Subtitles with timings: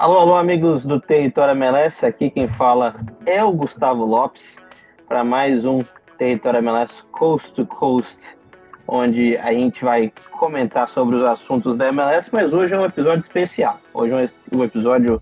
[0.00, 2.06] Alô, alô, amigos do Território MLS.
[2.06, 2.94] Aqui quem fala
[3.26, 4.56] é o Gustavo Lopes
[5.06, 5.82] para mais um
[6.16, 8.34] Território MLS Coast to Coast,
[8.88, 13.20] onde a gente vai comentar sobre os assuntos da MLS, mas hoje é um episódio
[13.20, 13.78] especial.
[13.92, 15.20] Hoje é um episódio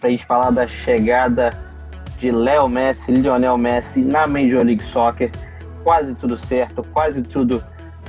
[0.00, 1.50] para a gente falar da chegada
[2.18, 5.30] de Léo Messi, Lionel Messi na Major League Soccer.
[5.84, 7.62] Quase tudo certo, quase tudo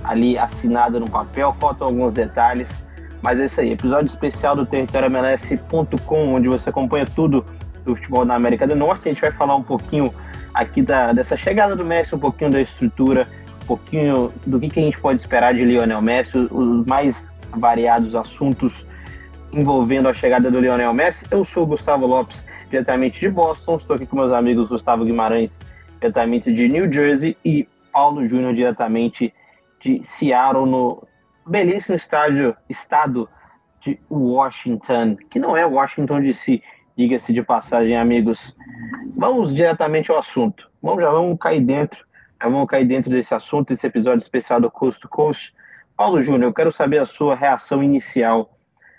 [0.03, 2.83] ali assinado no papel, faltam alguns detalhes,
[3.27, 3.71] mas é isso aí.
[3.73, 7.45] Episódio especial do territóriomls.com, onde você acompanha tudo
[7.83, 9.09] do futebol na América do Norte.
[9.09, 10.13] A gente vai falar um pouquinho
[10.53, 13.27] aqui da, dessa chegada do Messi, um pouquinho da estrutura,
[13.63, 18.15] um pouquinho do que, que a gente pode esperar de Lionel Messi, os mais variados
[18.15, 18.85] assuntos
[19.51, 21.25] envolvendo a chegada do Lionel Messi.
[21.29, 23.75] Eu sou o Gustavo Lopes diretamente de Boston.
[23.75, 25.59] Estou aqui com meus amigos Gustavo Guimarães,
[25.99, 29.33] diretamente de New Jersey, e Paulo Júnior, diretamente
[29.81, 31.05] de Seattle, no
[31.47, 33.29] belíssimo estádio, estado
[33.79, 36.61] de Washington, que não é Washington DC,
[36.97, 38.55] diga-se de passagem, amigos.
[39.15, 40.69] Vamos diretamente ao assunto.
[40.81, 42.05] Vamos, já vamos cair dentro,
[42.41, 45.55] já vamos cair dentro desse assunto, desse episódio especial do Coast to Coast.
[45.95, 48.57] Paulo Júnior, eu quero saber a sua reação inicial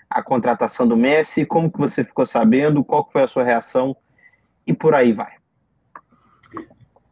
[0.09, 3.95] a contratação do Messi, como que você ficou sabendo, qual foi a sua reação
[4.65, 5.33] e por aí vai.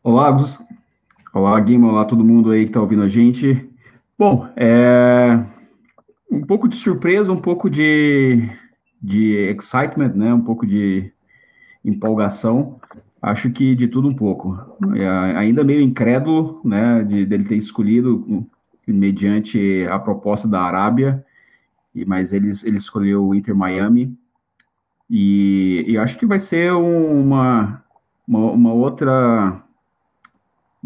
[0.03, 0.59] Olá, Gus.
[1.31, 3.69] Olá, Guima, olá todo mundo aí que está ouvindo a gente.
[4.17, 5.39] Bom, é
[6.31, 8.49] um pouco de surpresa, um pouco de,
[9.01, 10.33] de excitement, né?
[10.33, 11.11] Um pouco de
[11.83, 12.79] empolgação.
[13.21, 14.57] Acho que de tudo um pouco.
[14.95, 15.07] É,
[15.37, 17.03] ainda meio incrédulo, né?
[17.03, 18.47] De dele ter escolhido
[18.87, 21.25] mediante a proposta da Arábia
[22.05, 24.17] mas ele, ele escolheu o Inter Miami,
[25.09, 27.83] e, e acho que vai ser uma,
[28.27, 29.63] uma, uma, outra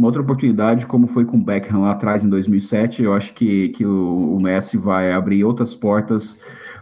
[0.01, 3.69] uma outra oportunidade, como foi com o Beckham lá atrás em 2007, eu acho que,
[3.69, 6.41] que o, o Messi vai abrir outras portas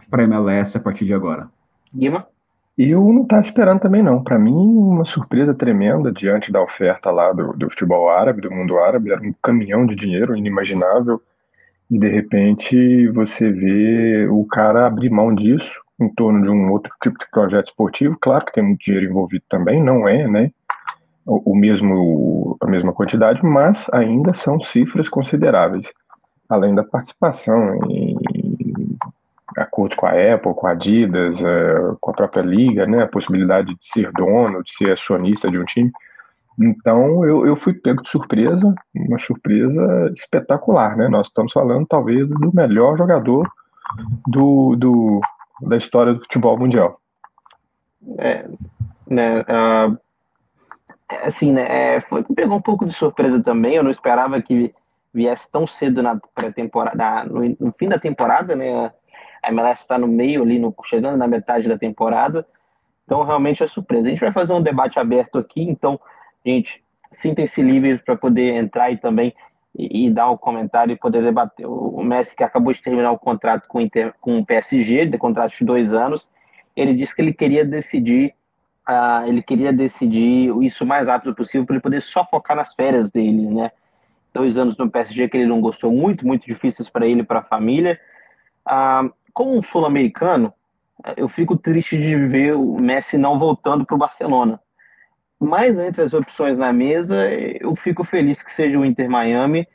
[0.09, 1.49] para a MLS a partir de agora.
[1.93, 2.25] Guima?
[2.77, 4.23] Eu não estava esperando também não.
[4.23, 8.79] Para mim, uma surpresa tremenda diante da oferta lá do, do futebol árabe, do mundo
[8.79, 11.21] árabe, era um caminhão de dinheiro inimaginável
[11.91, 16.89] e de repente você vê o cara abrir mão disso em torno de um outro
[17.03, 18.17] tipo de projeto esportivo.
[18.21, 20.51] Claro que tem muito dinheiro envolvido também, não é, né?
[21.31, 25.93] O, mesmo, a mesma quantidade, mas ainda são cifras consideráveis,
[26.49, 28.17] além da participação em
[29.55, 33.03] acordos com a Apple, com a Adidas, é, com a própria liga, né?
[33.03, 35.91] A possibilidade de ser dono, de ser acionista de um time.
[36.59, 41.07] Então eu, eu fui pego de surpresa, uma surpresa espetacular, né?
[41.07, 43.47] Nós estamos falando talvez do melhor jogador
[44.27, 45.21] do, do
[45.61, 46.99] da história do futebol mundial.
[48.17, 48.45] É,
[49.07, 49.97] né, uh,
[51.23, 53.75] assim, né, é, foi, pegou um pouco de surpresa também.
[53.75, 54.73] Eu não esperava que
[55.13, 58.91] viesse tão cedo na pré-temporada, no, no, fim da temporada, né?
[59.41, 62.45] A MLS está no meio ali, no, chegando na metade da temporada.
[63.05, 64.07] Então, realmente é surpresa.
[64.07, 65.99] A gente vai fazer um debate aberto aqui, então
[66.45, 69.33] Gente, sinta-se livre para poder entrar e também
[69.77, 71.65] e, e, dar um comentário e poder debater.
[71.67, 75.57] O, Messi, que acabou de terminar o contrato com, Inter, com o PSG, de contrato
[75.57, 76.31] de dois anos,
[76.75, 78.33] ele disse que ele queria decidir,
[78.89, 82.73] uh, ele queria decidir isso o mais rápido possível para ele poder só focar nas
[82.73, 83.71] férias dele, né?
[84.33, 87.39] Dois anos no PSG que ele não gostou muito, muito difíceis para ele e para
[87.39, 87.99] a família.
[88.67, 90.53] Uh, como um sul-americano,
[91.15, 94.59] eu fico triste de ver o Messi não voltando para o Barcelona
[95.39, 99.65] mas entre as opções na mesa, eu fico feliz que seja o Inter Miami,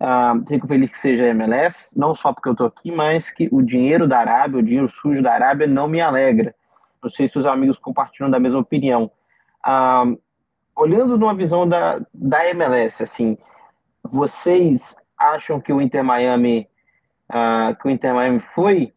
[0.00, 3.48] uh, fico feliz que seja a MLS, não só porque eu estou aqui, mas que
[3.50, 6.54] o dinheiro da Arábia, o dinheiro sujo da Arábia não me alegra.
[7.02, 9.10] Não sei se os amigos compartilham da mesma opinião.
[9.66, 10.20] Uh,
[10.74, 13.36] olhando numa visão da, da MLS, assim,
[14.02, 16.68] vocês acham que o Inter Miami,
[17.30, 18.92] uh, que o Inter Miami foi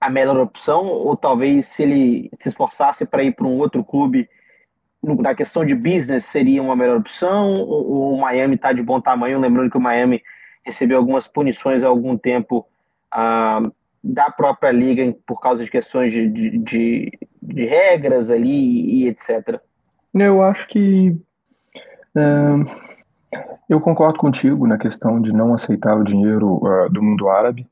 [0.00, 4.28] a melhor opção, ou talvez se ele se esforçasse para ir para um outro clube,
[5.02, 9.38] na questão de business seria uma melhor opção, ou o Miami está de bom tamanho,
[9.38, 10.22] lembrando que o Miami
[10.64, 12.66] recebeu algumas punições há algum tempo
[13.12, 13.62] ah,
[14.08, 16.28] da própria liga por causa de questões de,
[16.58, 17.12] de,
[17.42, 19.60] de, regras ali e etc.
[20.14, 21.14] Eu acho que
[23.68, 27.66] eu concordo contigo na questão de não aceitar o dinheiro uh, do mundo árabe.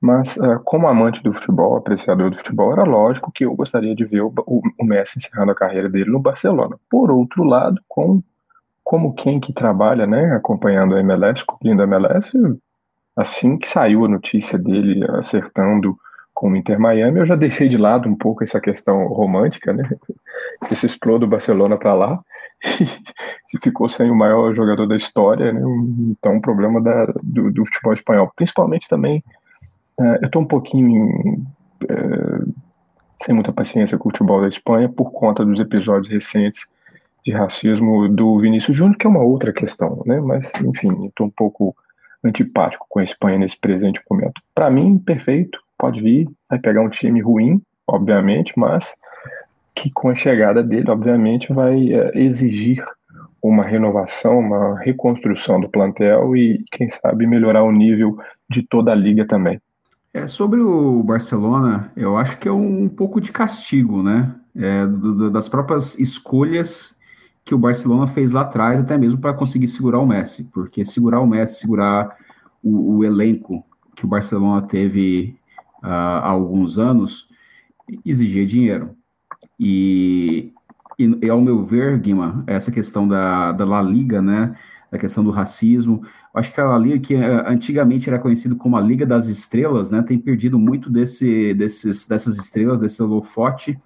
[0.00, 4.04] Mas, uh, como amante do futebol, apreciador do futebol, era lógico que eu gostaria de
[4.04, 6.76] ver o, o, o, Messi encerrando a carreira dele no Barcelona.
[6.88, 8.22] Por outro lado, com,
[8.84, 12.38] como quem que trabalha, né, acompanhando a MLS, cobrindo a MLS,
[13.16, 15.96] assim que saiu a notícia dele acertando
[16.34, 19.88] com o Inter Miami, eu já deixei de lado um pouco essa questão romântica, né?
[20.70, 22.20] Esse explode do Barcelona para lá
[22.62, 25.62] e ficou sem o maior jogador da história, né?
[26.10, 29.24] Então, um problema da, do, do futebol espanhol, principalmente também
[29.98, 31.46] é, eu estou um pouquinho
[31.88, 32.44] é,
[33.22, 36.68] sem muita paciência com o futebol da Espanha por conta dos episódios recentes
[37.24, 40.20] de racismo do Vinícius Júnior, que é uma outra questão, né?
[40.20, 41.74] Mas, enfim, estou um pouco
[42.26, 44.40] antipático com a Espanha nesse presente momento.
[44.54, 48.94] Para mim, perfeito, pode vir, vai pegar um time ruim, obviamente, mas
[49.74, 52.82] que com a chegada dele, obviamente, vai é, exigir
[53.42, 58.18] uma renovação, uma reconstrução do plantel e, quem sabe, melhorar o nível
[58.48, 59.60] de toda a liga também.
[60.12, 64.34] É, sobre o Barcelona, eu acho que é um, pouco de castigo, né?
[64.56, 66.98] É, do, do, das próprias escolhas
[67.46, 71.20] que o Barcelona fez lá atrás, até mesmo para conseguir segurar o Messi, porque segurar
[71.20, 72.16] o Messi, segurar
[72.60, 73.64] o, o elenco
[73.94, 75.38] que o Barcelona teve
[75.80, 77.30] uh, há alguns anos,
[78.04, 78.96] exigia dinheiro.
[79.60, 80.52] E,
[80.98, 84.56] e, e, ao meu ver, Guima, essa questão da, da La Liga, né,
[84.90, 86.02] a questão do racismo,
[86.34, 89.92] acho que a La Liga, que uh, antigamente era conhecido como a Liga das Estrelas,
[89.92, 93.78] né, tem perdido muito desse, desses, dessas estrelas, desse holofote,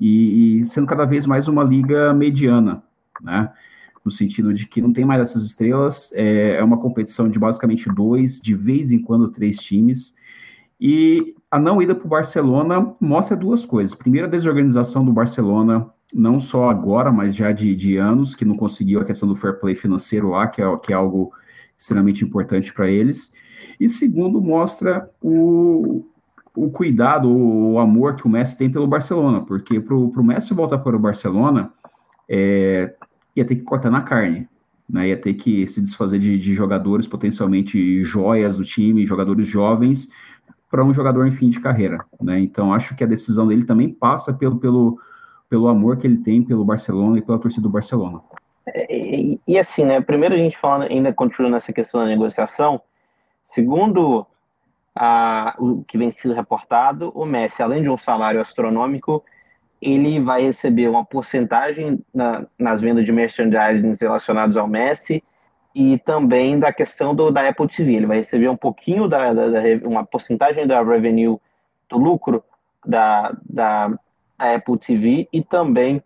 [0.00, 2.82] e, e sendo cada vez mais uma liga mediana,
[3.20, 3.52] né?
[4.04, 7.92] No sentido de que não tem mais essas estrelas, é, é uma competição de basicamente
[7.92, 10.14] dois, de vez em quando três times.
[10.80, 13.96] E a não ida para o Barcelona mostra duas coisas.
[13.96, 18.56] Primeiro, a desorganização do Barcelona, não só agora, mas já de, de anos, que não
[18.56, 21.32] conseguiu a questão do fair play financeiro lá, que é, que é algo
[21.76, 23.32] extremamente importante para eles.
[23.80, 26.04] E segundo, mostra o,
[26.56, 30.78] o cuidado, o amor que o Messi tem pelo Barcelona, porque para o Messi voltar
[30.78, 31.70] para o Barcelona,
[32.28, 32.94] é,
[33.36, 34.48] ia ter que cortar na carne,
[34.88, 35.08] né?
[35.08, 40.08] Ia ter que se desfazer de, de jogadores potencialmente joias do time, jogadores jovens,
[40.70, 42.40] para um jogador em fim de carreira, né?
[42.40, 44.98] Então acho que a decisão dele também passa pelo, pelo,
[45.48, 48.20] pelo amor que ele tem pelo Barcelona e pela torcida do Barcelona.
[48.90, 50.00] E, e, assim, né?
[50.00, 52.80] Primeiro a gente falando, ainda continuando nessa questão da negociação,
[53.44, 54.26] segundo
[54.96, 59.22] a, o que vem sido reportado, o Messi, além de um salário astronômico,
[59.80, 65.22] ele vai receber uma porcentagem na, nas vendas de merchandising relacionados ao Messi
[65.74, 67.94] e também da questão do, da Apple TV.
[67.94, 71.38] Ele vai receber um pouquinho da, da, da uma porcentagem da revenue
[71.88, 72.42] do lucro
[72.84, 73.88] da, da,
[74.38, 76.02] da, Apple TV e também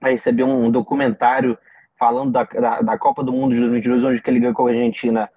[0.00, 1.56] vai receber um documentário
[1.96, 5.30] falando da, da, da Copa do Mundo de 2022, onde ele ganhou com a Argentina.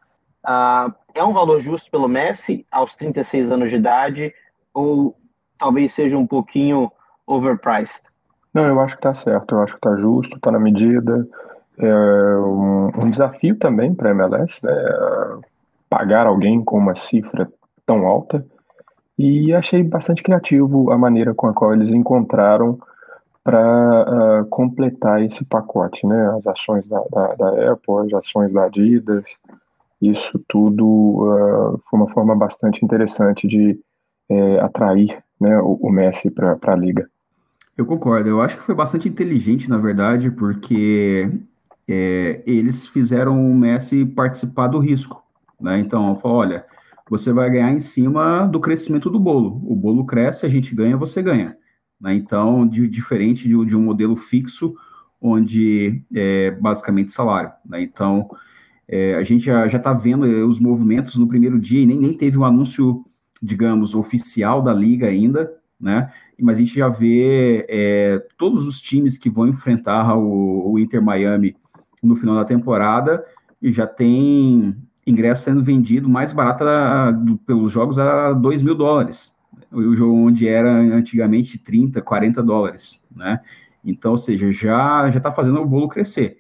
[0.44, 4.34] Uh, é um valor justo pelo Messi aos 36 anos de idade
[4.74, 5.16] ou
[5.58, 6.92] talvez seja um pouquinho
[7.26, 8.04] overpriced?
[8.54, 11.28] Não, eu acho que tá certo, eu acho que tá justo, tá na medida.
[11.78, 14.74] É um, um desafio também para a MLS, né?
[15.90, 17.52] Pagar alguém com uma cifra
[17.86, 18.46] tão alta.
[19.18, 22.78] E achei bastante criativo a maneira com a qual eles encontraram
[23.44, 26.36] para uh, completar esse pacote, né?
[26.38, 29.26] As ações da, da, da, Apple, as ações da Adidas,
[30.02, 33.80] isso tudo uh, foi uma forma bastante interessante de
[34.30, 37.08] uh, atrair né, o, o Messi para a liga.
[37.78, 38.30] Eu concordo.
[38.30, 41.32] Eu acho que foi bastante inteligente, na verdade, porque
[41.88, 45.24] é, eles fizeram o Messi participar do risco.
[45.60, 45.80] Né?
[45.80, 46.66] Então, olha,
[47.10, 49.62] você vai ganhar em cima do crescimento do bolo.
[49.66, 51.58] O bolo cresce, a gente ganha, você ganha.
[52.00, 52.14] Né?
[52.14, 54.76] Então, de, diferente de, de, um modelo fixo,
[55.20, 57.52] onde é basicamente salário.
[57.66, 57.82] Né?
[57.82, 58.30] Então,
[58.92, 62.38] é, a gente já está vendo os movimentos no primeiro dia e nem, nem teve
[62.38, 63.06] um anúncio,
[63.42, 65.50] digamos, oficial da liga ainda,
[65.80, 66.12] né?
[66.38, 71.02] Mas a gente já vê é, todos os times que vão enfrentar o, o, Inter
[71.02, 71.56] Miami
[72.04, 73.24] no final da temporada
[73.62, 74.76] e já tem
[75.08, 79.38] ingresso sendo vendido mais barato a, do, pelos jogos a 2 mil dólares.
[79.72, 83.40] O jogo onde era antigamente 30, 40 dólares, né?
[83.86, 86.38] Então, ou seja, já já está fazendo o bolo crescer.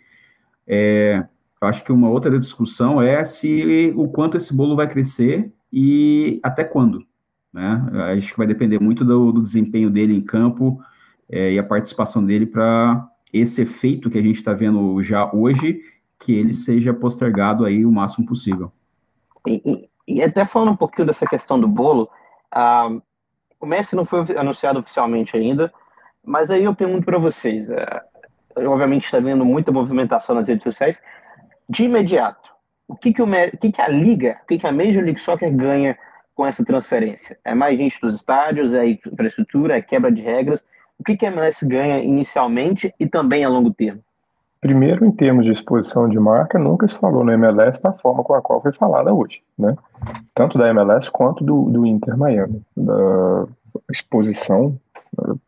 [0.67, 1.25] É,
[1.61, 6.39] eu acho que uma outra discussão é se o quanto esse bolo vai crescer e
[6.41, 7.05] até quando,
[7.53, 7.85] né?
[8.15, 10.81] Acho que vai depender muito do, do desempenho dele em campo
[11.29, 15.79] é, e a participação dele para esse efeito que a gente está vendo já hoje,
[16.19, 18.71] que ele seja postergado aí o máximo possível.
[19.47, 22.09] E, e, e até falando um pouquinho dessa questão do bolo,
[22.53, 23.01] uh,
[23.59, 25.71] o Messi não foi anunciado oficialmente ainda,
[26.25, 31.01] mas aí eu pergunto para vocês, uh, obviamente está vendo muita movimentação nas redes sociais,
[31.71, 32.49] de imediato,
[32.85, 35.19] o que que, o, o que, que a liga, o que, que a Major League
[35.19, 35.97] Soccer ganha
[36.35, 37.37] com essa transferência?
[37.45, 40.65] É mais gente dos estádios, é infraestrutura, é quebra de regras.
[40.99, 44.01] O que, que a MLS ganha inicialmente e também a longo termo?
[44.59, 48.33] Primeiro, em termos de exposição de marca, nunca se falou no MLS da forma com
[48.33, 49.75] a qual foi falada hoje, né?
[50.35, 52.61] Tanto da MLS quanto do, do Inter Miami.
[52.75, 53.47] Da
[53.89, 54.77] exposição
[55.17, 55.39] uh,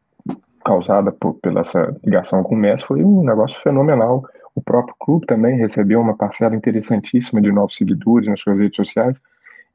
[0.66, 4.24] causada por, pela essa ligação com o Messi foi um negócio fenomenal.
[4.56, 9.20] O próprio clube também recebeu uma parcela interessantíssima de novos seguidores nas suas redes sociais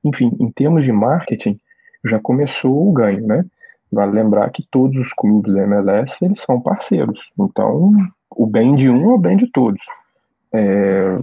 [0.05, 1.59] enfim, em termos de marketing,
[2.05, 3.45] já começou o ganho, né?
[3.91, 7.31] Vale lembrar que todos os clubes da MLS eles são parceiros.
[7.39, 7.93] Então,
[8.31, 9.81] o bem de um é o bem de todos.
[10.53, 11.19] É,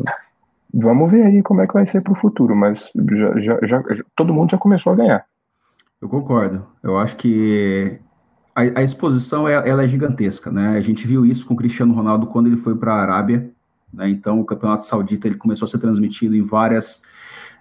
[0.73, 3.83] vamos ver aí como é que vai ser para o futuro, mas já, já, já,
[4.15, 5.25] todo mundo já começou a ganhar.
[6.01, 6.65] Eu concordo.
[6.83, 7.99] Eu acho que
[8.55, 10.69] a, a exposição é, ela é gigantesca, né?
[10.69, 13.51] A gente viu isso com o Cristiano Ronaldo quando ele foi para a Arábia.
[13.93, 14.09] Né?
[14.09, 17.01] Então, o Campeonato Saudita ele começou a ser transmitido em várias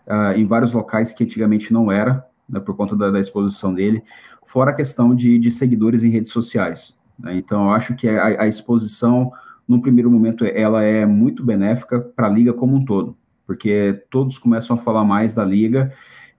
[0.06, 4.02] uh, em vários locais que antigamente não era, né, por conta da, da, exposição dele.
[4.46, 6.96] Fora a questão de, de seguidores em redes sociais.
[7.18, 7.36] Né?
[7.36, 9.32] Então, eu acho que a, a exposição
[9.66, 14.38] num primeiro momento, ela é muito benéfica para a liga como um todo, porque todos
[14.38, 15.92] começam a falar mais da liga.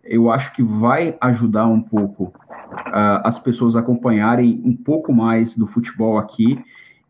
[0.05, 5.65] Eu acho que vai ajudar um pouco uh, as pessoas acompanharem um pouco mais do
[5.65, 6.63] futebol aqui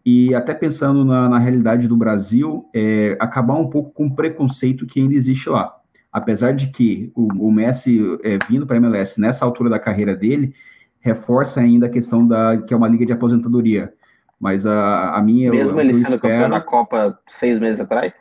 [0.05, 4.85] e até pensando na, na realidade do Brasil, é, acabar um pouco com o preconceito
[4.85, 5.75] que ainda existe lá.
[6.13, 10.15] Apesar de que o, o Messi é, vindo para a MLS nessa altura da carreira
[10.15, 10.53] dele,
[10.99, 13.93] reforça ainda a questão da que é uma liga de aposentadoria.
[14.39, 15.49] Mas a, a minha.
[15.49, 18.13] Mesmo ele sendo espero, campeão da Copa seis meses atrás?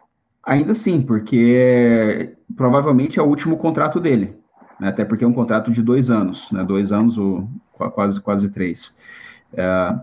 [0.42, 4.36] Ainda sim, porque provavelmente é o último contrato dele.
[4.78, 4.88] Né?
[4.88, 6.64] Até porque é um contrato de dois anos, né?
[6.64, 8.96] Dois anos ou quase, quase três.
[9.52, 9.94] É,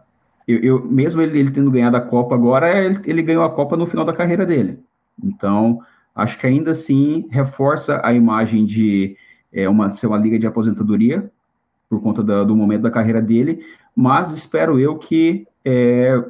[0.47, 3.77] eu, eu, mesmo ele, ele, tendo ganhado a Copa agora, ele, ele ganhou a Copa
[3.77, 4.79] no final da carreira dele.
[5.23, 5.79] Então,
[6.15, 9.15] acho que ainda assim reforça a imagem de
[9.51, 11.29] é, uma, ser uma liga de aposentadoria,
[11.89, 16.23] por conta da, do momento da carreira dele, mas espero eu que é,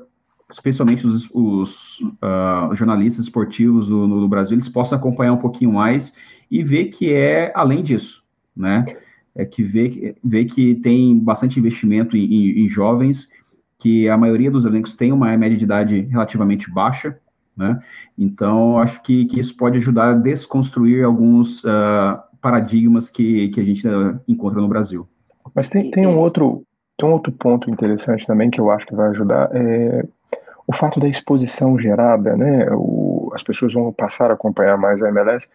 [0.50, 5.74] especialmente os, os uh, jornalistas esportivos do, no, do, Brasil, eles possam acompanhar um pouquinho
[5.74, 6.16] mais
[6.50, 8.24] e ver que é além disso,
[8.62, 8.86] né?
[9.34, 13.30] É que vê, vê que tem bastante investimento em, em, em jovens,
[13.78, 17.18] que a maioria dos elencos tem uma média de idade relativamente baixa,
[17.58, 17.80] né?
[18.18, 23.64] Então, acho que, que isso pode ajudar a desconstruir alguns uh, paradigmas que, que a
[23.64, 25.08] gente uh, encontra no Brasil.
[25.54, 26.64] Mas tem, tem um outro
[26.98, 30.06] tem um outro ponto interessante também que eu acho que vai ajudar é
[30.68, 32.68] o fato da exposição gerada, né?
[32.72, 35.50] O, as pessoas vão passar a acompanhar mais a MLS,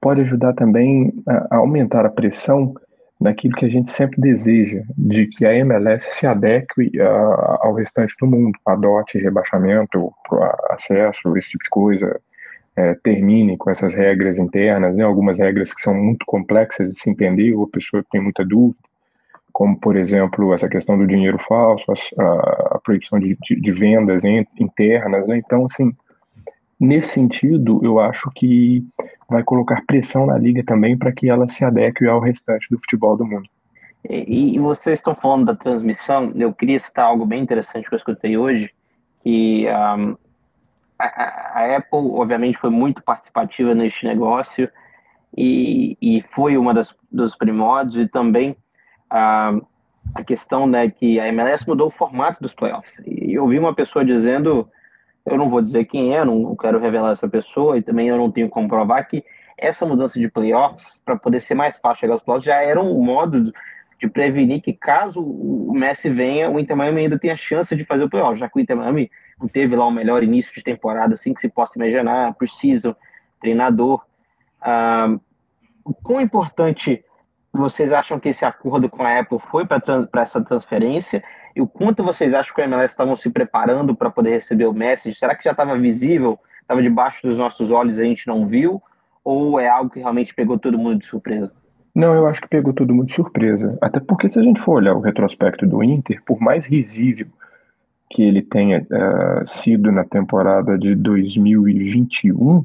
[0.00, 2.74] pode ajudar também a, aumentar a pressão
[3.20, 8.14] naquilo que a gente sempre deseja, de que a MLS se adeque a, ao restante
[8.20, 10.12] do mundo, adote rebaixamento,
[10.70, 12.20] acesso, esse tipo de coisa,
[12.76, 17.10] é, termine com essas regras internas, né, algumas regras que são muito complexas de se
[17.10, 18.78] entender, ou a pessoa tem muita dúvida
[19.58, 21.84] como, por exemplo, essa questão do dinheiro falso,
[22.16, 25.26] a, a proibição de, de, de, vendas internas.
[25.26, 25.38] Né?
[25.38, 25.92] Então, assim,
[26.80, 28.84] nesse sentido, eu acho que
[29.28, 33.16] vai colocar pressão na liga também para que ela se adeque ao restante do futebol
[33.16, 33.48] do mundo.
[34.08, 37.98] E, e, vocês estão falando da transmissão, eu queria citar algo bem interessante que eu
[37.98, 38.70] escutei hoje,
[39.22, 40.16] que um,
[40.98, 44.70] a, a, Apple, obviamente, foi muito participativa neste negócio
[45.36, 48.56] e, e foi uma das, dos primórdios e também
[49.10, 49.52] a,
[50.14, 53.02] a questão né, que a MLS mudou o formato dos playoffs.
[53.04, 54.68] E eu vi uma pessoa dizendo,
[55.30, 58.30] eu não vou dizer quem é, não quero revelar essa pessoa, e também eu não
[58.30, 59.24] tenho como provar que
[59.56, 63.02] essa mudança de playoffs, para poder ser mais fácil chegar aos playoffs, já era um
[63.02, 63.52] modo
[63.98, 68.04] de prevenir que caso o Messi venha, o Inter Miami ainda tenha chance de fazer
[68.04, 71.14] o playoff, já que o Inter Miami não teve lá o melhor início de temporada,
[71.14, 72.96] assim que se possa imaginar, preciso,
[73.40, 74.04] treinador.
[74.60, 75.16] Ah,
[75.84, 77.04] o quão importante
[77.52, 81.22] vocês acham que esse acordo com a Apple foi para essa transferência?
[81.56, 84.72] E o quanto vocês acham que o MLS estavam se preparando para poder receber o
[84.72, 85.14] Messi?
[85.14, 88.82] Será que já estava visível, estava debaixo dos nossos olhos e a gente não viu?
[89.24, 91.52] Ou é algo que realmente pegou todo mundo de surpresa?
[91.94, 93.76] Não, eu acho que pegou todo mundo de surpresa.
[93.80, 97.26] Até porque se a gente for olhar o retrospecto do Inter, por mais risível
[98.10, 102.64] que ele tenha uh, sido na temporada de 2021,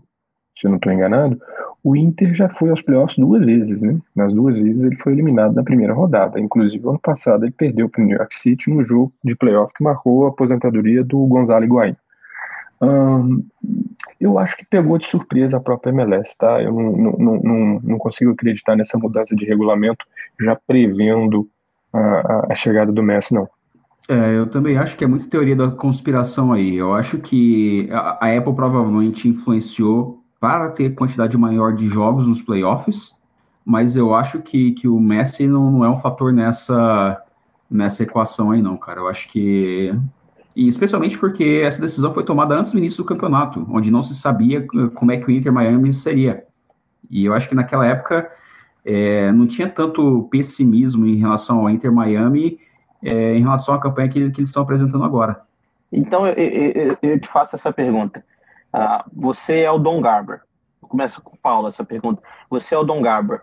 [0.55, 1.39] se eu não estou enganado,
[1.83, 3.97] o Inter já foi aos playoffs duas vezes, né?
[4.15, 6.39] Nas duas vezes ele foi eliminado na primeira rodada.
[6.39, 9.83] Inclusive, ano passado ele perdeu para o New York City no jogo de playoff que
[9.83, 11.95] marcou a aposentadoria do Gonzalo Higuaín.
[12.81, 13.43] Hum,
[14.19, 16.61] eu acho que pegou de surpresa a própria MLS, tá?
[16.61, 20.05] Eu não, não, não, não consigo acreditar nessa mudança de regulamento
[20.39, 21.49] já prevendo
[21.91, 23.47] a, a chegada do Messi, não.
[24.07, 26.75] É, eu também acho que é muita teoria da conspiração aí.
[26.75, 32.41] Eu acho que a, a Apple provavelmente influenciou para ter quantidade maior de jogos nos
[32.41, 33.23] playoffs,
[33.63, 37.23] mas eu acho que, que o Messi não, não é um fator nessa,
[37.71, 38.99] nessa equação aí, não, cara.
[38.99, 39.97] Eu acho que.
[40.53, 44.13] E especialmente porque essa decisão foi tomada antes do início do campeonato, onde não se
[44.15, 46.43] sabia como é que o Inter Miami seria.
[47.09, 48.29] E eu acho que naquela época
[48.83, 52.59] é, não tinha tanto pessimismo em relação ao Inter Miami
[53.01, 55.39] é, em relação à campanha que, que eles estão apresentando agora.
[55.89, 58.25] Então eu, eu, eu te faço essa pergunta.
[58.73, 60.41] Uh, você é o Don Garber.
[60.81, 62.21] Eu começo com o Paulo essa pergunta.
[62.49, 63.41] Você é o Don Garber.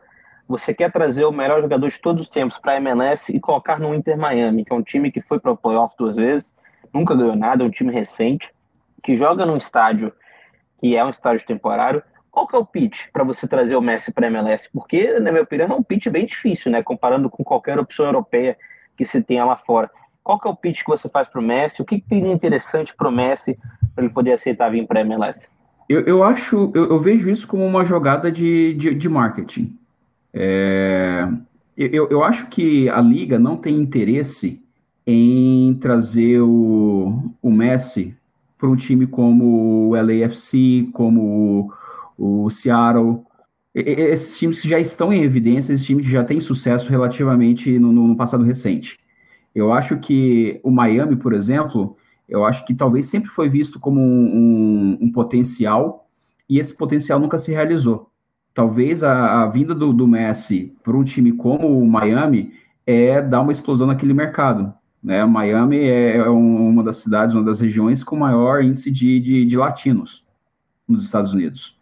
[0.48, 3.78] você quer trazer o melhor jogador de todos os tempos para a MLS e colocar
[3.78, 6.56] no Inter Miami, que é um time que foi para o playoff duas vezes,
[6.92, 8.52] nunca ganhou nada, é um time recente,
[9.02, 10.12] que joga num estádio
[10.80, 12.02] que é um estádio temporário.
[12.30, 14.70] Qual que é o pitch para você trazer o Messi para a MLS?
[14.72, 16.82] Porque, na minha opinião, é um pitch bem difícil, né?
[16.82, 18.56] Comparando com qualquer opção europeia
[18.96, 19.90] que se tenha lá fora.
[20.22, 21.82] Qual que é o pitch que você faz para o Messi?
[21.82, 23.58] O que, que tem de interessante para o Messi
[24.00, 25.48] para ele poder aceitar vir para a MLS?
[25.88, 29.76] Eu, eu acho, eu, eu, vejo isso como uma jogada de, de, de marketing.
[30.32, 31.28] É,
[31.76, 34.62] eu, eu acho que a liga não tem interesse
[35.06, 38.16] em trazer o, o Messi
[38.56, 41.70] para um time como o LAFC, como
[42.16, 43.22] o, o Seattle.
[43.74, 47.92] esses times que já estão em evidência, esses times que já têm sucesso relativamente no,
[47.92, 48.98] no passado recente.
[49.52, 51.96] Eu acho que o Miami, por exemplo,
[52.30, 56.08] eu acho que talvez sempre foi visto como um, um, potencial
[56.48, 58.10] e esse potencial nunca se realizou
[58.54, 62.52] talvez a, a vinda do, do Messi para um time como o Miami
[62.86, 64.72] é dar uma explosão naquele mercado.
[65.02, 65.24] Né?
[65.24, 69.56] Miami é, é uma das cidades, uma das regiões com maior índice de, de, de
[69.56, 70.26] latinos
[70.88, 71.78] nos Estados Unidos.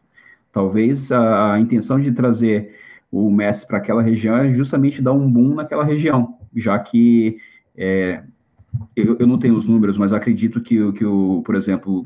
[0.53, 2.77] Talvez a, a intenção de trazer
[3.11, 7.39] o Messi para aquela região é justamente dar um boom naquela região, já que
[7.77, 8.23] é,
[8.95, 12.05] eu, eu, não tenho os números, mas acredito que, que o, por exemplo,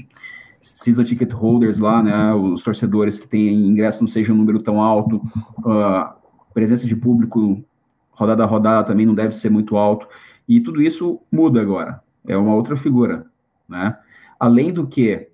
[0.60, 4.80] season ticket holders lá, né, os torcedores que têm ingresso não seja um número tão
[4.80, 6.14] alto, uh,
[6.54, 7.64] presença de público
[8.12, 10.06] rodada a rodada também não deve ser muito alto,
[10.46, 13.26] e tudo isso muda agora, é uma outra figura,
[13.68, 13.96] né?
[14.38, 15.28] Além do que,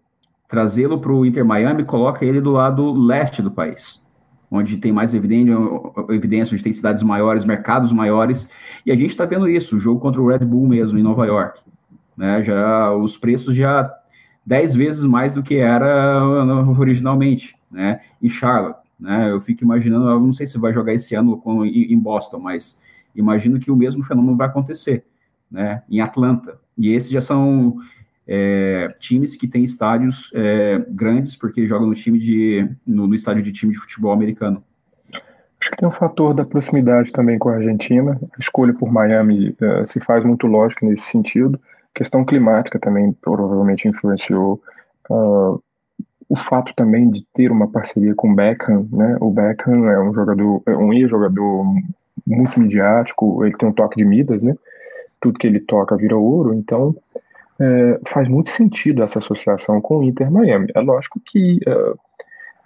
[0.47, 4.03] trazê-lo para o Inter Miami coloca ele do lado leste do país,
[4.51, 5.57] onde tem mais evidência,
[6.55, 8.51] onde tem cidades maiores, mercados maiores,
[8.85, 11.27] e a gente está vendo isso, o jogo contra o Red Bull mesmo, em Nova
[11.27, 11.61] York,
[12.17, 13.93] né, já os preços já
[14.47, 16.25] 10 vezes mais do que era
[16.79, 18.01] originalmente, né?
[18.23, 19.31] Em Charlotte, né?
[19.31, 22.81] Eu fico imaginando, eu não sei se vai jogar esse ano em Boston, mas
[23.15, 25.05] imagino que o mesmo fenômeno vai acontecer,
[25.51, 25.83] né?
[25.91, 26.59] Em Atlanta.
[26.79, 27.77] E esses já são
[28.29, 33.43] é, times que têm estádios é, grandes, porque jogam no time de no, no, estádio
[33.43, 34.63] de time de futebol americano.
[35.61, 38.21] Acho que tem um fator da proximidade também com a Argentina.
[38.23, 41.59] A escolha por Miami uh, se faz muito lógica nesse sentido
[41.99, 44.63] questão climática também provavelmente influenciou.
[45.11, 45.61] Uh,
[46.29, 49.17] o fato também de ter uma parceria com o Beckham, né?
[49.21, 51.65] O Beckham é um jogador, é um ex-jogador
[52.27, 54.55] muito midiático, ele tem um toque de Midas, né?
[55.21, 56.95] Tudo que ele toca vira ouro, então
[57.61, 60.69] é, faz muito sentido essa associação com o Inter Miami.
[60.75, 61.99] É lógico que uh,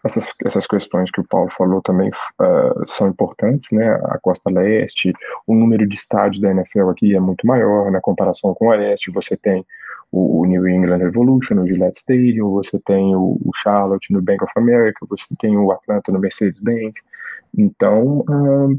[0.04, 3.88] essas, essas questões que o Paulo falou também uh, são importantes, né?
[4.04, 5.12] A Costa Leste,
[5.46, 9.10] o número de estádios da NFL aqui é muito maior na comparação com o Oeste.
[9.12, 9.64] Você tem
[10.10, 14.44] o, o New England Revolution no Gillette Stadium, você tem o, o, Charlotte no Bank
[14.44, 16.94] of America, você tem o Atlanta no Mercedes-Benz.
[17.56, 18.78] Então, uh,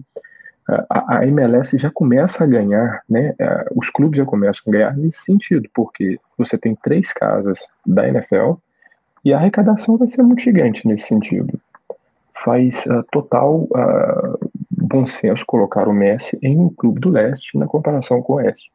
[0.67, 3.36] a, a, MLS já começa a ganhar, né?
[3.39, 8.08] Uh, os clubes já começam a ganhar nesse sentido, porque você tem três casas da
[8.08, 8.54] NFL
[9.26, 11.60] e a arrecadação vai ser muito gigante nesse sentido.
[12.43, 17.67] Faz uh, total uh, bom senso colocar o Messi em um clube do leste na
[17.67, 18.71] comparação com o oeste.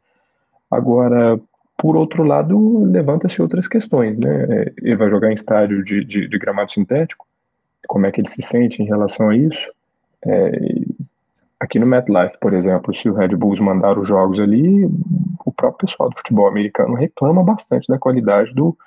[0.69, 1.39] Agora,
[1.77, 4.65] por outro lado, levanta-se outras questões, né?
[4.81, 7.25] Ele vai jogar em estádio de, de, de, gramado sintético,
[7.87, 9.71] como é que ele se sente em relação a isso?
[10.25, 10.59] É,
[11.59, 14.85] aqui no MetLife, por exemplo, se o Red Bulls mandar os jogos ali,
[15.45, 18.77] o próprio pessoal do futebol americano reclama bastante da qualidade do,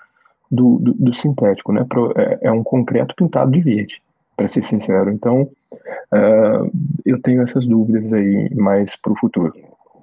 [0.51, 1.85] do, do, do sintético, né?
[2.17, 4.03] É, é, um concreto pintado de verde,
[4.37, 5.11] para ser sincero.
[5.11, 6.71] Então, uh,
[7.05, 9.53] eu tenho essas dúvidas aí mais para o futuro.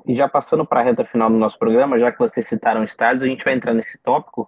[0.06, 3.24] E já passando para a reta final do nosso programa, já que vocês citaram estádios,
[3.24, 4.48] a gente vai entrar nesse tópico.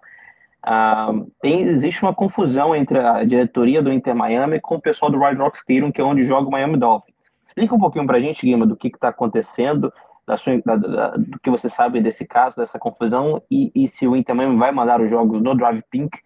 [0.64, 5.18] Uh, tem, existe uma confusão entre a diretoria do Inter Miami com o pessoal do
[5.18, 7.11] Red Rock Stadium, que é onde joga o Miami Dolphins.
[7.44, 9.92] Explica um pouquinho para a gente, Guima, do que está acontecendo
[10.26, 14.06] da sua, da, da, do que você sabe desse caso, dessa confusão, e, e se
[14.06, 16.18] o Inter Miami vai mandar os jogos no Drive Pink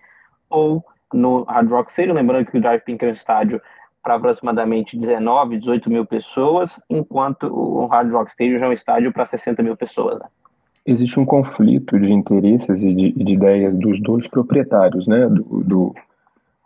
[0.51, 3.61] ou no Hard Rock Stadium, lembrando que o Drive Pink é um estádio
[4.03, 9.13] para aproximadamente 19, 18 mil pessoas, enquanto o Hard Rock Stadium já é um estádio
[9.13, 10.21] para 60 mil pessoas.
[10.21, 10.27] Né?
[10.87, 15.95] Existe um conflito de interesses e de, de, ideias dos dois proprietários, né, do, do,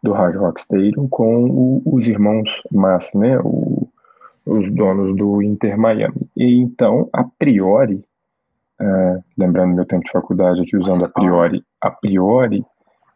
[0.02, 3.79] do Hard Rock Stadium com o, os irmãos Mass, né, o
[4.46, 6.28] os donos do Inter Miami.
[6.36, 8.04] E então, a priori,
[8.80, 12.64] é, lembrando meu tempo de faculdade aqui usando a priori, a priori,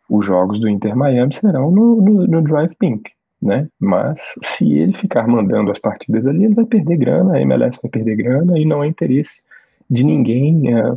[0.09, 3.11] os jogos do Inter Miami serão no, no, no Drive Pink,
[3.41, 3.69] né?
[3.81, 7.91] Mas se ele ficar mandando as partidas ali, ele vai perder grana, a MLS vai
[7.91, 9.43] perder grana e não é interesse
[9.91, 10.95] de ninguém é,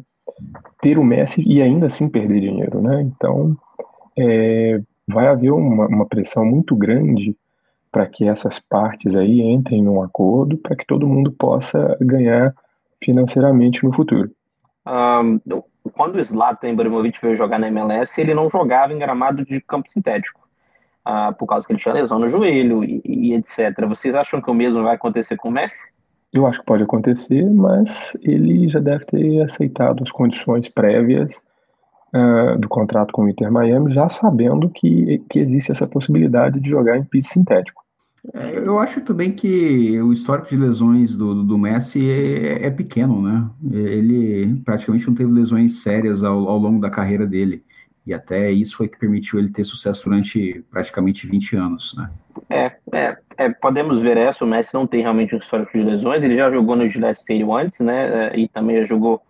[0.82, 3.02] ter o Messi e ainda assim perder dinheiro, né?
[3.02, 3.56] Então,
[4.18, 7.36] é, vai haver uma, uma pressão muito grande
[7.92, 12.54] para que essas partes aí entrem num acordo para que todo mundo possa ganhar
[13.04, 14.32] financeiramente no futuro.
[14.86, 15.40] Um,
[15.94, 19.90] quando o Zlatan Ibrahimovic veio jogar na MLS, ele não jogava em gramado de campo
[19.90, 20.48] sintético,
[21.08, 23.74] uh, por causa que ele tinha lesão no joelho e, e, etc.
[23.88, 25.88] Vocês acham que o mesmo vai acontecer com o Messi?
[26.34, 31.30] Eu acho que pode acontecer, mas ele já deve ter aceitado as condições prévias
[32.14, 36.70] uh, do contrato com o Inter Miami, já sabendo que, que existe essa possibilidade de
[36.70, 37.88] jogar em piso sintético.
[38.34, 43.22] É, eu acho também que o histórico de lesões do, do Messi é, é, pequeno,
[43.22, 43.50] né?
[43.72, 47.64] Ele praticamente não teve lesões sérias ao, ao, longo da carreira dele.
[48.06, 52.10] E até isso foi que permitiu ele ter sucesso durante praticamente 20 anos, né?
[52.50, 54.44] É, é, é podemos ver essa.
[54.44, 56.24] O Messi não tem realmente um histórico de lesões.
[56.24, 58.32] Ele já jogou no Gillette Stadium antes, né?
[58.32, 59.22] É, e também já jogou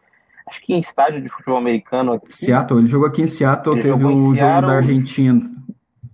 [0.47, 2.33] acho que em estádio de futebol americano aqui.
[2.33, 5.41] Seattle, ele jogou aqui em Seattle, ele teve o Seattle, jogo da Argentina.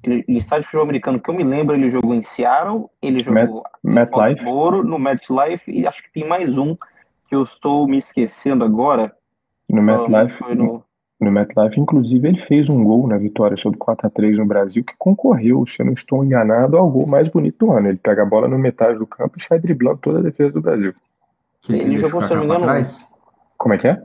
[0.04, 3.20] Ele, em estádio de futebol americano que eu me lembro, ele jogou em Seattle, ele
[3.20, 6.76] jogou Matt, no Foxboro, no MetLife, e acho que tem mais um
[7.28, 9.14] que eu estou me esquecendo agora.
[9.70, 10.84] No MetLife, no...
[11.22, 14.84] no MetLife, inclusive, ele fez um gol na vitória sobre 4 a 3 no Brasil,
[14.84, 17.88] que concorreu, se eu não estou enganado, ao gol mais bonito do ano.
[17.88, 20.62] Ele pega a bola no metade do campo e sai driblando toda a defesa do
[20.62, 20.94] Brasil.
[21.62, 22.82] Que ele, ele jogou, se eu não me engano,
[23.58, 24.04] Como é que é?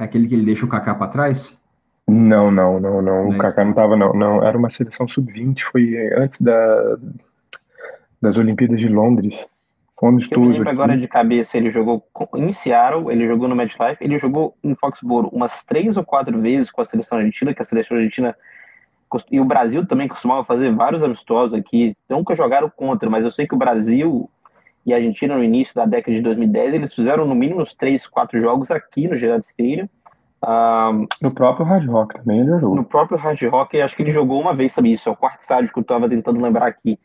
[0.00, 1.60] É aquele que ele deixa o Kaká para trás?
[2.08, 3.28] Não, não, não, não.
[3.28, 4.14] O Kaká não tava, não.
[4.14, 6.96] Não, era uma seleção sub-20, foi antes da,
[8.20, 9.46] das Olimpíadas de Londres.
[9.98, 10.42] Foi um amistoso.
[10.42, 12.02] Eu lembro agora de cabeça, ele jogou
[12.34, 16.70] em Seattle, ele jogou no MetLife, ele jogou em Foxborough umas três ou quatro vezes
[16.70, 18.34] com a seleção argentina, que a seleção argentina
[19.30, 23.46] e o Brasil também costumava fazer vários amistosos aqui, nunca jogaram contra, mas eu sei
[23.46, 24.30] que o Brasil
[24.90, 28.08] e a Argentina no início da década de 2010, eles fizeram no mínimo uns 3,
[28.08, 29.88] 4 jogos aqui no Gerard Stadium.
[30.42, 32.74] Um, no próprio Hard Rock também ele jogou.
[32.74, 35.08] No próprio Hard Rock, acho que ele jogou uma vez, sabe isso?
[35.08, 36.98] É o quarto estádio que eu estava tentando lembrar aqui.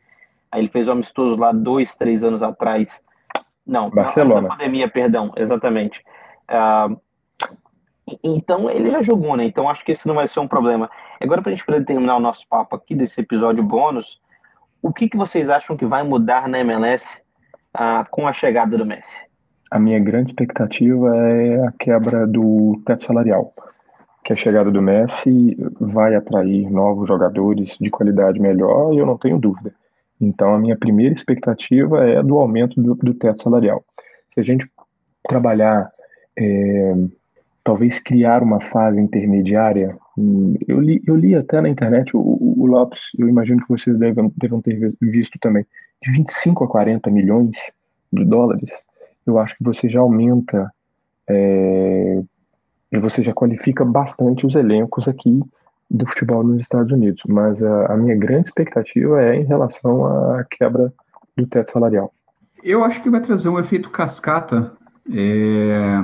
[0.51, 3.03] Aí ele fez um amistoso lá dois, três anos atrás.
[3.65, 4.47] Não, Barcelona.
[4.47, 6.03] Antes pandemia, perdão, exatamente.
[6.49, 6.99] Uh,
[8.23, 9.45] então ele já jogou, né?
[9.45, 10.89] Então acho que esse não vai ser um problema.
[11.21, 14.19] Agora, para a gente poder terminar o nosso papo aqui desse episódio bônus,
[14.81, 17.24] o que, que vocês acham que vai mudar na MLS
[17.77, 19.21] ah, com a chegada do Messi?
[19.69, 23.53] A minha grande expectativa é a quebra do teto salarial,
[24.23, 29.17] que a chegada do Messi vai atrair novos jogadores de qualidade melhor, e eu não
[29.17, 29.73] tenho dúvida.
[30.19, 33.83] Então, a minha primeira expectativa é do aumento do, do teto salarial.
[34.29, 34.69] Se a gente
[35.27, 35.91] trabalhar,
[36.37, 36.95] é,
[37.63, 39.97] talvez criar uma fase intermediária,
[40.67, 44.31] eu li, eu li até na internet, o, o Lopes, eu imagino que vocês devem,
[44.37, 45.65] devem ter visto também,
[46.01, 47.71] de 25 a 40 milhões
[48.11, 48.71] de dólares,
[49.25, 50.71] eu acho que você já aumenta
[51.27, 52.23] é,
[52.91, 55.39] e você já qualifica bastante os elencos aqui
[55.89, 57.21] do futebol nos Estados Unidos.
[57.27, 60.93] Mas a, a minha grande expectativa é em relação à quebra
[61.35, 62.13] do teto salarial.
[62.63, 64.71] Eu acho que vai trazer um efeito cascata
[65.11, 66.03] é,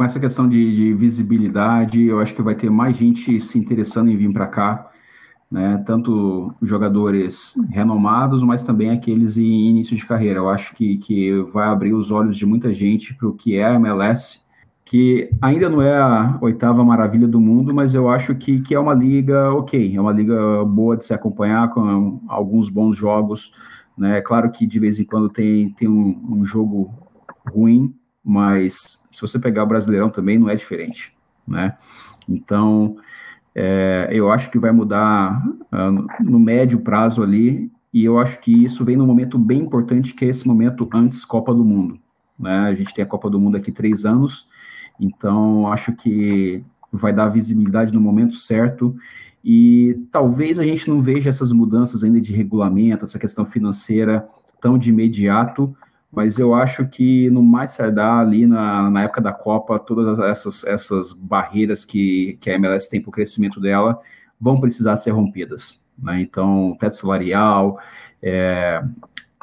[0.00, 2.02] com essa questão de, de, visibilidade.
[2.06, 4.88] Eu acho que vai ter mais gente se interessando em vir para cá
[5.50, 10.38] né, tanto jogadores renomados, mas também aqueles em início de carreira.
[10.38, 13.66] Eu acho que, que vai abrir os olhos de muita gente para o que é
[13.66, 14.40] a MLS,
[14.86, 18.80] que ainda não é a oitava maravilha do mundo, mas eu acho que, que é
[18.80, 23.52] uma liga ok, é uma liga boa de se acompanhar, com alguns bons jogos.
[23.98, 24.16] Né?
[24.16, 26.90] É claro que de vez em quando tem, tem um, um jogo
[27.52, 31.14] ruim, mas se você pegar o Brasileirão também não é diferente.
[31.46, 31.76] Né?
[32.28, 32.96] Então,
[33.54, 38.64] é, eu acho que vai mudar uh, no médio prazo ali, e eu acho que
[38.64, 41.98] isso vem num momento bem importante, que é esse momento antes Copa do Mundo.
[42.38, 42.68] Né?
[42.68, 44.48] A gente tem a Copa do Mundo aqui três anos,
[44.98, 48.96] então acho que vai dar visibilidade no momento certo,
[49.44, 54.28] e talvez a gente não veja essas mudanças ainda de regulamento, essa questão financeira
[54.60, 55.74] tão de imediato,
[56.12, 60.64] mas eu acho que no mais tardar ali na, na época da Copa, todas essas,
[60.64, 64.00] essas barreiras que, que a MLS tem para o crescimento dela
[64.40, 65.82] vão precisar ser rompidas.
[65.96, 66.22] Né?
[66.22, 67.78] Então, teto salarial,
[68.22, 68.82] é,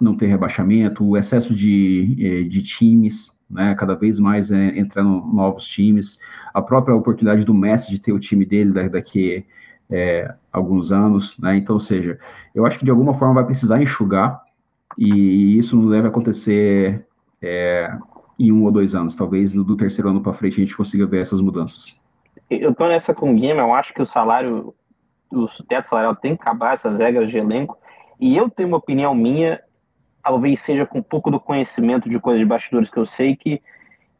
[0.02, 5.10] não ter rebaixamento, o excesso de, é, de times, né, cada vez mais é, entrando
[5.34, 6.20] novos times,
[6.54, 9.46] a própria oportunidade do Messi de ter o time dele daqui
[9.90, 12.20] é, alguns anos, né, então, ou seja,
[12.54, 14.42] eu acho que de alguma forma vai precisar enxugar
[14.98, 17.06] e isso não deve acontecer
[17.42, 17.90] é,
[18.40, 19.16] em um ou dois anos.
[19.16, 22.04] Talvez do terceiro ano para frente a gente consiga ver essas mudanças.
[22.50, 24.74] Eu tô nessa com o Guima, eu acho que o salário,
[25.32, 27.78] o teto salarial tem que acabar essas regras de elenco.
[28.20, 29.62] E eu tenho uma opinião minha,
[30.24, 33.62] talvez seja com um pouco do conhecimento de coisas de bastidores que eu sei, que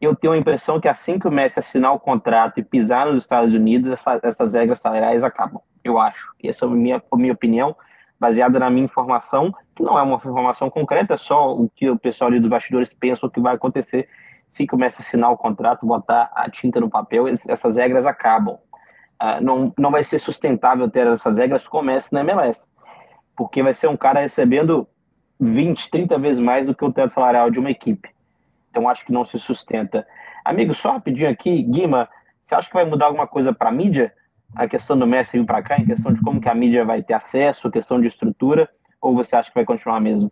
[0.00, 3.24] eu tenho a impressão que assim que o Messi assinar o contrato e pisar nos
[3.24, 5.60] Estados Unidos, essa, essas regras salariais acabam.
[5.82, 6.32] Eu acho.
[6.44, 7.74] Essa é a minha, a minha opinião
[8.20, 11.96] baseada na minha informação, que não é uma informação concreta, é só o que o
[11.96, 14.08] pessoal ali dos bastidores pensa que vai acontecer
[14.50, 18.58] se começa a assinar o contrato, botar a tinta no papel, essas regras acabam.
[19.22, 22.66] Uh, não, não vai ser sustentável ter essas regras comece na MLS,
[23.36, 24.88] porque vai ser um cara recebendo
[25.38, 28.08] 20, 30 vezes mais do que o teto salarial de uma equipe.
[28.70, 30.06] Então acho que não se sustenta.
[30.44, 32.08] Amigo, só rapidinho aqui, Guima,
[32.42, 34.12] você acha que vai mudar alguma coisa para a mídia?
[34.56, 37.02] A questão do Messi vir para cá, em questão de como que a mídia vai
[37.02, 38.68] ter acesso, questão de estrutura,
[39.00, 40.30] ou você acha que vai continuar mesmo?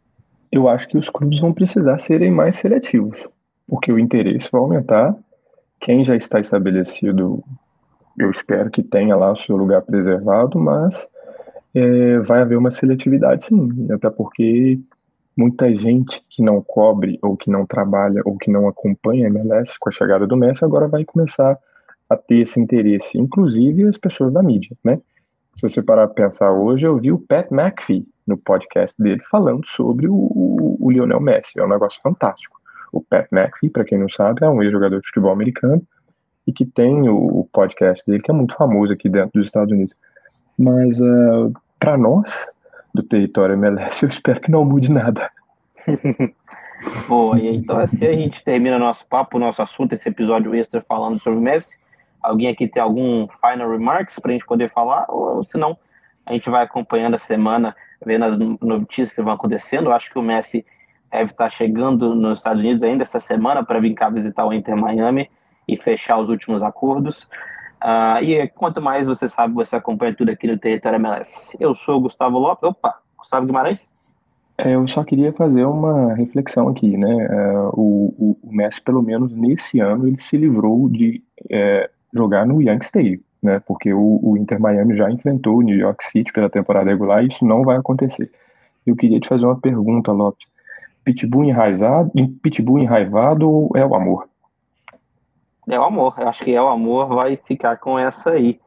[0.51, 3.29] Eu acho que os clubes vão precisar serem mais seletivos,
[3.67, 5.17] porque o interesse vai aumentar.
[5.81, 7.43] Quem já está estabelecido,
[8.19, 11.09] eu espero que tenha lá o seu lugar preservado, mas
[11.75, 14.79] é, vai haver uma seletividade sim, até porque
[15.37, 19.79] muita gente que não cobre ou que não trabalha ou que não acompanha a MLS
[19.79, 21.59] com a chegada do Messi agora vai começar
[22.09, 24.99] a ter esse interesse, inclusive as pessoas da mídia, né?
[25.53, 29.67] Se você parar para pensar hoje, eu vi o Pat McAfee no podcast dele falando
[29.67, 30.15] sobre o,
[30.81, 32.61] o, Lionel Messi, é um negócio fantástico.
[32.93, 35.83] O Pat McAfee, para quem não sabe, é um ex-jogador de futebol americano
[36.47, 39.73] e que tem o, o, podcast dele que é muito famoso aqui dentro dos Estados
[39.73, 39.95] Unidos.
[40.59, 42.49] Mas uh, para nós,
[42.95, 45.31] do território MLS, eu espero que não mude nada.
[47.09, 51.39] Boa, então assim a gente termina nosso papo, nosso assunto, esse episódio extra falando sobre
[51.39, 51.79] o Messi.
[52.23, 55.07] Alguém aqui tem algum final remarks para a gente poder falar?
[55.09, 55.79] Ou senão
[56.27, 59.87] a gente vai acompanhando a semana, vendo as notícias que vão acontecendo.
[59.87, 60.67] Eu acho que o Messi
[61.11, 64.77] deve estar chegando nos Estados Unidos ainda essa semana para vir cá visitar o Inter
[64.77, 65.31] Miami
[65.69, 67.29] e fechar os últimos acordos.
[67.83, 71.57] Uh, e quanto mais você sabe, você acompanha tudo aqui no Território MLS.
[71.61, 72.69] Eu sou o Gustavo Lopes.
[72.69, 73.89] Opa, Gustavo Guimarães?
[74.59, 77.27] É, eu só queria fazer uma reflexão aqui, né?
[77.31, 82.63] É, o, o, Messi, pelo menos nesse ano, ele se livrou de é, jogar no
[82.63, 83.61] Yankee Stadium, né?
[83.61, 87.29] Porque o, o, Inter Miami já enfrentou o New York City pela temporada regular e
[87.29, 88.31] isso não vai acontecer.
[88.85, 90.49] Eu queria te fazer uma pergunta, Lopes.
[91.05, 92.11] Pitbull enraizado,
[92.43, 94.29] Pitbull enraivado ou é o amor?
[95.69, 96.15] É o amor.
[96.19, 98.61] Eu acho que é o amor vai ficar com essa aí.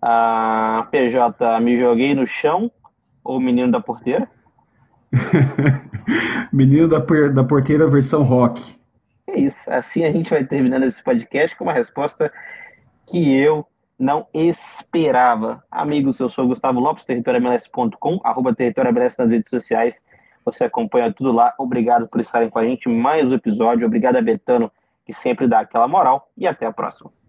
[0.00, 2.70] A PJ, me joguei no chão
[3.22, 4.28] ou menino da porteira?
[6.52, 8.76] menino da, da porteira versão rock.
[9.26, 9.70] É isso.
[9.70, 12.32] Assim a gente vai terminando esse podcast com uma resposta
[13.06, 13.66] que eu
[14.02, 15.62] não esperava.
[15.70, 20.04] Amigos, eu sou Gustavo Lopes, territoriamls.com, arroba territoriamls nas redes sociais.
[20.44, 21.54] Você acompanha tudo lá.
[21.56, 22.88] Obrigado por estarem com a gente.
[22.88, 23.86] Mais um episódio.
[23.86, 24.72] Obrigado a Betano,
[25.06, 26.28] que sempre dá aquela moral.
[26.36, 27.21] E até a próxima.